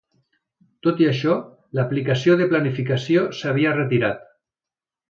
Tot 0.87 1.03
i 1.03 1.09
això, 1.09 1.35
l"aplicació 1.77 2.39
de 2.41 2.51
planificació 2.55 3.31
s"havia 3.39 3.79
retirat. 3.79 4.27